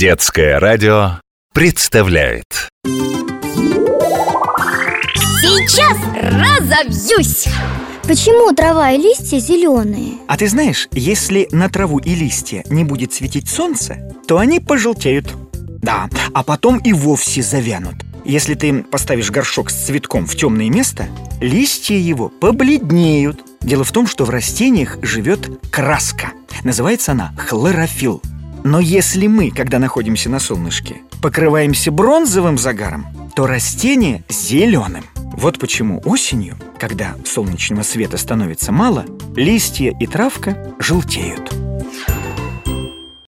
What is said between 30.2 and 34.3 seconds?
на солнышке, покрываемся бронзовым загаром, то растение